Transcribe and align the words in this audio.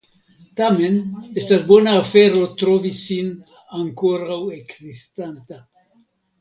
Tamen 0.61 0.95
estas 1.41 1.61
bona 1.67 1.93
afero 1.99 2.41
trovi 2.63 2.93
sin 3.03 3.31
ankoraŭ 3.83 4.41
ekzistanta. 4.59 5.65